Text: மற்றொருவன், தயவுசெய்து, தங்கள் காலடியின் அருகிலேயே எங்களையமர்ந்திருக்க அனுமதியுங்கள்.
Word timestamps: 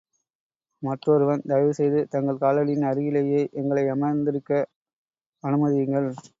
மற்றொருவன், 0.83 1.43
தயவுசெய்து, 1.45 1.99
தங்கள் 2.09 2.41
காலடியின் 2.41 2.87
அருகிலேயே 2.89 3.41
எங்களையமர்ந்திருக்க 3.53 4.51
அனுமதியுங்கள். 5.43 6.09